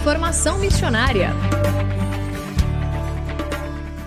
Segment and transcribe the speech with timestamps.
[0.00, 1.30] Informação missionária.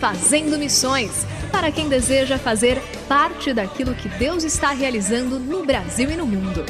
[0.00, 6.16] Fazendo Missões para quem deseja fazer parte daquilo que Deus está realizando no Brasil e
[6.16, 6.64] no mundo.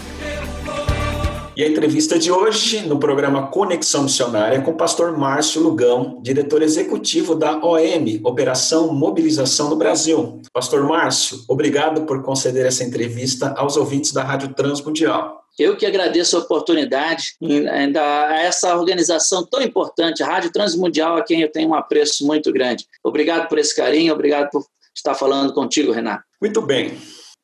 [1.57, 6.61] E a entrevista de hoje no programa Conexão Missionária com o pastor Márcio Lugão, diretor
[6.61, 10.43] executivo da OM, Operação Mobilização no Brasil.
[10.53, 15.46] Pastor Márcio, obrigado por conceder essa entrevista aos ouvintes da Rádio Transmundial.
[15.59, 17.35] Eu que agradeço a oportunidade
[17.99, 22.53] a essa organização tão importante, a Rádio Transmundial, a quem eu tenho um apreço muito
[22.53, 22.87] grande.
[23.03, 26.25] Obrigado por esse carinho, obrigado por estar falando contigo, Renato.
[26.41, 26.99] Muito bem.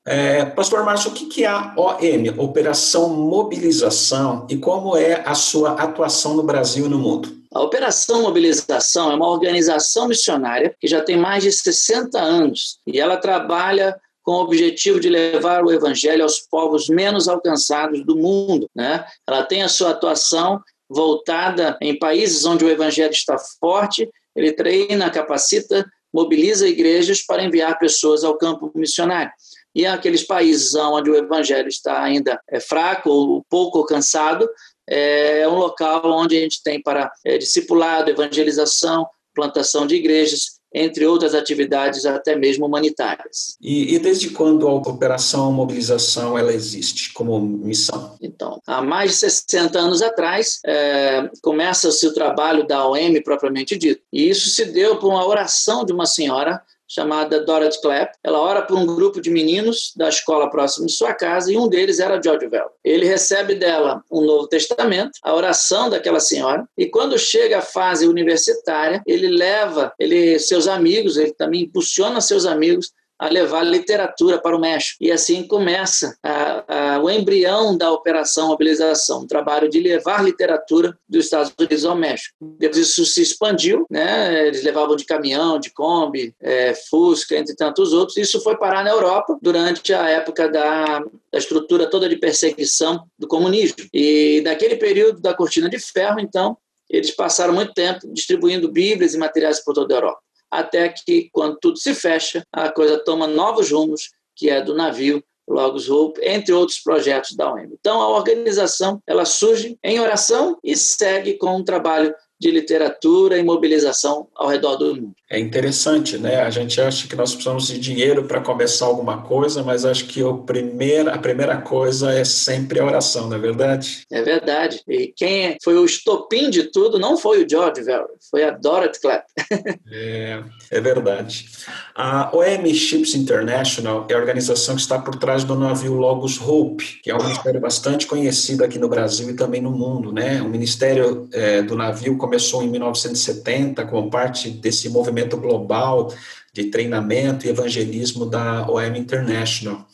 [0.05, 5.81] É, Pastor Márcio, o que é a OM, Operação Mobilização, e como é a sua
[5.81, 7.41] atuação no Brasil e no mundo?
[7.55, 12.99] A Operação Mobilização é uma organização missionária que já tem mais de 60 anos e
[12.99, 18.69] ela trabalha com o objetivo de levar o evangelho aos povos menos alcançados do mundo.
[18.75, 19.05] Né?
[19.27, 25.11] Ela tem a sua atuação voltada em países onde o evangelho está forte, ele treina,
[25.11, 29.33] capacita, mobiliza igrejas para enviar pessoas ao campo missionário.
[29.75, 34.49] E aqueles países onde o evangelho está ainda é fraco ou pouco alcançado,
[34.87, 41.07] é um local onde a gente tem para é, discipulado, evangelização, plantação de igrejas, entre
[41.07, 43.57] outras atividades até mesmo humanitárias.
[43.61, 48.17] E, e, desde quando a operação mobilização ela existe como missão?
[48.21, 54.03] Então, há mais de 60 anos atrás é, começa-se o trabalho da OM propriamente dito.
[54.13, 58.13] E isso se deu por uma oração de uma senhora chamada Dorothy Clapp.
[58.23, 61.69] Ela ora por um grupo de meninos da escola próxima de sua casa e um
[61.69, 62.71] deles era George Bell.
[62.85, 68.07] Ele recebe dela um Novo Testamento, a oração daquela senhora, e quando chega a fase
[68.07, 72.93] universitária, ele leva ele, seus amigos, ele também impulsiona seus amigos
[73.23, 74.97] a levar literatura para o México.
[75.01, 80.99] E assim começa a, a, o embrião da Operação Mobilização, um trabalho de levar literatura
[81.09, 82.35] dos Estados Unidos ao México.
[82.59, 84.49] Depois isso se expandiu, né?
[84.49, 88.17] eles levavam de caminhão, de Kombi, é, Fusca, entre tantos outros.
[88.17, 93.29] Isso foi parar na Europa durante a época da, da estrutura toda de perseguição do
[93.29, 93.87] comunismo.
[93.95, 96.57] E naquele período da cortina de ferro, então,
[96.91, 100.21] eles passaram muito tempo distribuindo bíblias e materiais por toda a Europa.
[100.53, 105.25] Até que, quando tudo se fecha, a coisa toma novos rumos, que é do navio
[105.49, 107.71] Logos Hope, entre outros projetos da OEM.
[107.73, 113.43] Então, a organização ela surge em oração e segue com um trabalho de literatura e
[113.45, 115.15] mobilização ao redor do mundo.
[115.31, 116.43] É interessante, né?
[116.43, 120.23] A gente acha que nós precisamos de dinheiro para começar alguma coisa, mas acho que
[120.25, 124.05] o primeiro, a primeira coisa é sempre a oração, não é verdade?
[124.11, 124.83] É verdade.
[124.89, 129.01] E quem foi o estopim de tudo não foi o George Verwer, foi a Dorothy
[129.01, 129.25] Clapp.
[129.91, 131.47] é, é verdade.
[131.95, 137.01] A OM Ships International é a organização que está por trás do navio Logos Hope,
[137.05, 140.43] que é um ministério bastante conhecido aqui no Brasil e também no mundo, né?
[140.43, 146.11] O ministério é, do navio começou em 1970 como parte desse movimento global
[146.51, 149.87] de treinamento e evangelismo da OM International.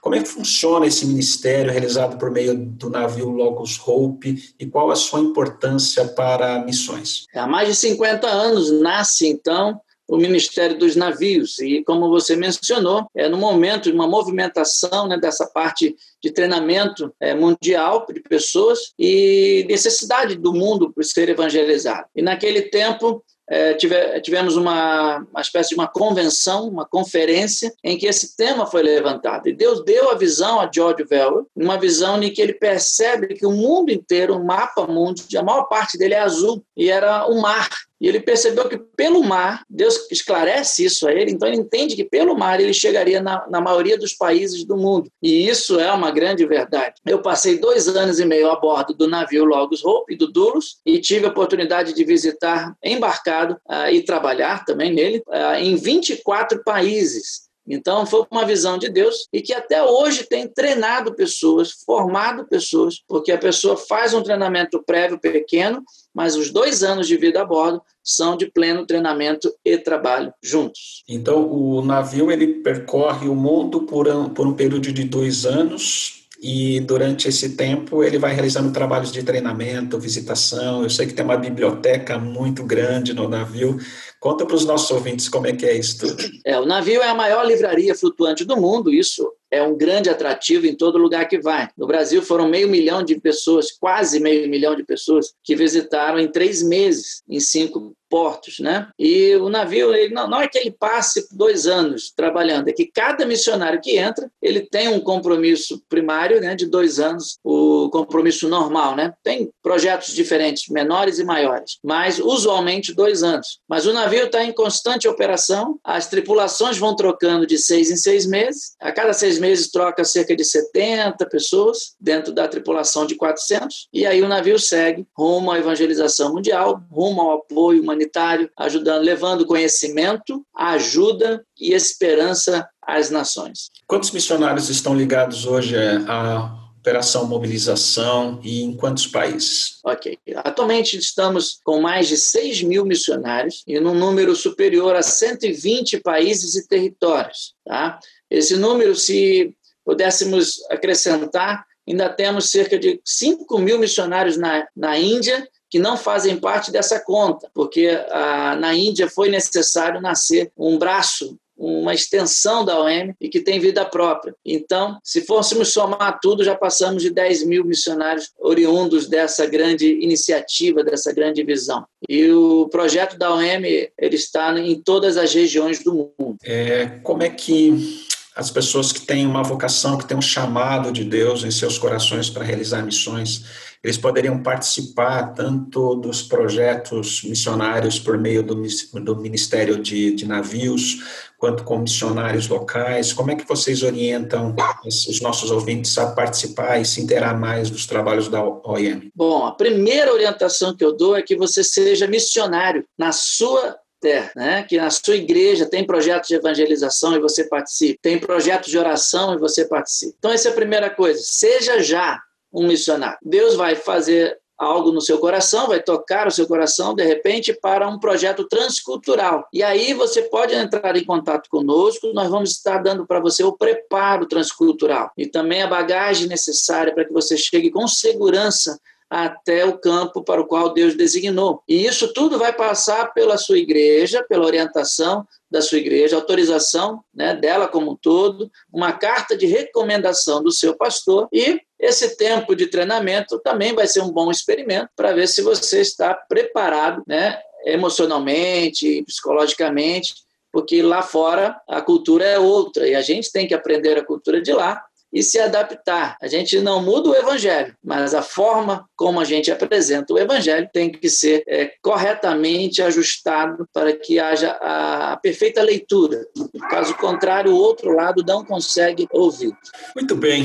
[0.00, 4.90] Como é que funciona esse ministério realizado por meio do navio Logos Hope e qual
[4.90, 7.26] a sua importância para missões?
[7.34, 9.78] Há mais de 50 anos nasce, então,
[10.08, 11.58] o Ministério dos Navios.
[11.58, 17.14] E, como você mencionou, é no momento de uma movimentação né, dessa parte de treinamento
[17.20, 22.06] é, mundial de pessoas e necessidade do mundo por ser evangelizado.
[22.14, 27.98] E, naquele tempo, é, tive, tivemos uma, uma espécie de uma convenção, uma conferência, em
[27.98, 29.48] que esse tema foi levantado.
[29.48, 33.46] E Deus deu a visão a George Vell, uma visão em que ele percebe que
[33.46, 37.40] o mundo inteiro, o mapa mundo, a maior parte dele é azul, e era o
[37.40, 37.68] mar.
[38.00, 42.04] E ele percebeu que pelo mar, Deus esclarece isso a ele, então ele entende que
[42.04, 45.10] pelo mar ele chegaria na, na maioria dos países do mundo.
[45.22, 46.94] E isso é uma grande verdade.
[47.06, 50.98] Eu passei dois anos e meio a bordo do navio Logos Hope do Dulos e
[50.98, 57.44] tive a oportunidade de visitar embarcado uh, e trabalhar também nele uh, em 24 países.
[57.66, 63.02] Então, foi uma visão de Deus e que até hoje tem treinado pessoas, formado pessoas,
[63.08, 65.82] porque a pessoa faz um treinamento prévio pequeno,
[66.14, 71.02] mas os dois anos de vida a bordo são de pleno treinamento e trabalho juntos.
[71.08, 76.24] Então, o navio ele percorre o mundo por um, por um período de dois anos
[76.46, 80.82] e durante esse tempo ele vai realizando trabalhos de treinamento, visitação.
[80.82, 83.78] Eu sei que tem uma biblioteca muito grande no navio.
[84.24, 86.16] Conta para os nossos ouvintes como é que é isso tudo.
[86.46, 90.66] É, o navio é a maior livraria flutuante do mundo, isso é um grande atrativo
[90.66, 91.68] em todo lugar que vai.
[91.76, 96.26] No Brasil foram meio milhão de pessoas, quase meio milhão de pessoas, que visitaram em
[96.26, 98.88] três meses, em cinco portos, né?
[98.96, 102.86] E o navio, ele não, não é que ele passe dois anos trabalhando, é que
[102.86, 108.48] cada missionário que entra, ele tem um compromisso primário, né, de dois anos, o compromisso
[108.48, 109.12] normal, né?
[109.22, 113.58] Tem projetos diferentes, menores e maiores, mas usualmente dois anos.
[113.68, 118.26] Mas o navio está em constante operação, as tripulações vão trocando de seis em seis
[118.26, 123.88] meses, a cada seis meses troca cerca de 70 pessoas dentro da tripulação de 400,
[123.92, 129.46] e aí o navio segue rumo à evangelização mundial, rumo ao apoio humanitário ajudando, levando
[129.46, 133.70] conhecimento, ajuda e esperança às nações.
[133.86, 139.78] Quantos missionários estão ligados hoje à Operação Mobilização e em quantos países?
[139.82, 140.18] Ok.
[140.36, 146.54] Atualmente estamos com mais de 6 mil missionários e num número superior a 120 países
[146.56, 147.54] e territórios.
[147.64, 147.98] Tá?
[148.30, 155.48] Esse número, se pudéssemos acrescentar, ainda temos cerca de 5 mil missionários na, na Índia
[155.70, 161.34] que não fazem parte dessa conta, porque ah, na Índia foi necessário nascer um braço
[161.64, 164.34] uma extensão da OM e que tem vida própria.
[164.44, 170.84] Então, se fôssemos somar tudo, já passamos de 10 mil missionários oriundos dessa grande iniciativa,
[170.84, 171.84] dessa grande visão.
[172.08, 176.36] E o projeto da OM ele está em todas as regiões do mundo.
[176.44, 178.04] É, como é que
[178.36, 182.28] as pessoas que têm uma vocação, que têm um chamado de Deus em seus corações
[182.28, 183.44] para realizar missões,
[183.84, 188.62] eles poderiam participar tanto dos projetos missionários por meio do,
[188.94, 193.12] do Ministério de, de Navios, quanto com missionários locais.
[193.12, 197.86] Como é que vocês orientam os nossos ouvintes a participar e se interar mais dos
[197.86, 199.10] trabalhos da OIM?
[199.14, 204.32] Bom, a primeira orientação que eu dou é que você seja missionário na sua terra,
[204.34, 204.62] né?
[204.62, 209.34] que na sua igreja tem projetos de evangelização e você participe, tem projetos de oração
[209.34, 210.14] e você participe.
[210.18, 211.20] Então, essa é a primeira coisa.
[211.22, 212.18] Seja já
[212.54, 213.18] um missionário.
[213.22, 217.88] Deus vai fazer algo no seu coração, vai tocar o seu coração, de repente, para
[217.88, 219.46] um projeto transcultural.
[219.52, 223.52] E aí você pode entrar em contato conosco, nós vamos estar dando para você o
[223.52, 228.78] preparo transcultural e também a bagagem necessária para que você chegue com segurança
[229.10, 231.62] até o campo para o qual Deus designou.
[231.68, 237.34] E isso tudo vai passar pela sua igreja, pela orientação da sua igreja, autorização né,
[237.34, 242.66] dela como um todo, uma carta de recomendação do seu pastor e esse tempo de
[242.66, 249.02] treinamento também vai ser um bom experimento para ver se você está preparado né, emocionalmente,
[249.04, 250.14] psicologicamente,
[250.50, 254.40] porque lá fora a cultura é outra e a gente tem que aprender a cultura
[254.40, 254.82] de lá
[255.14, 256.16] e se adaptar.
[256.20, 260.68] A gente não muda o evangelho, mas a forma como a gente apresenta o evangelho
[260.72, 266.26] tem que ser é, corretamente ajustado para que haja a perfeita leitura.
[266.68, 269.52] Caso contrário, o outro lado não consegue ouvir.
[269.94, 270.44] Muito bem.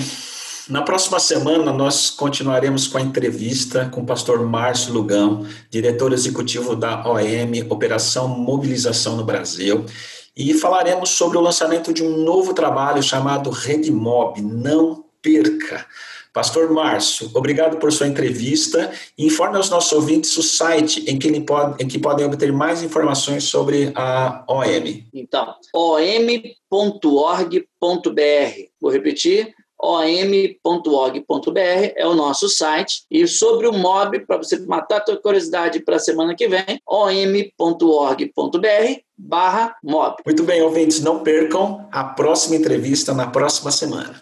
[0.70, 6.76] Na próxima semana, nós continuaremos com a entrevista com o pastor Márcio Lugão, diretor executivo
[6.76, 9.84] da OM, Operação Mobilização no Brasil
[10.40, 14.42] e falaremos sobre o lançamento de um novo trabalho chamado Rede Mob.
[14.42, 15.86] Não perca!
[16.32, 18.90] Pastor Márcio, obrigado por sua entrevista.
[19.18, 23.44] Informe aos nossos ouvintes o site em que, pode, em que podem obter mais informações
[23.44, 25.04] sobre a OM.
[25.14, 26.60] Então, om.org.br.
[28.80, 31.60] Vou repetir, om.org.br
[31.96, 33.04] é o nosso site.
[33.10, 36.82] E sobre o MOB, para você matar a tua curiosidade para a semana que vem,
[36.88, 38.30] om.org.br
[39.18, 40.18] barra MOB.
[40.26, 44.22] Muito bem, ouvintes, não percam a próxima entrevista na próxima semana.